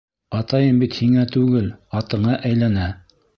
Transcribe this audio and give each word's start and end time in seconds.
Атайым 0.37 0.79
бит 0.83 0.97
һиңә 1.01 1.25
түгел, 1.35 1.67
атыңа 2.01 2.39
әйләнә! 2.51 2.89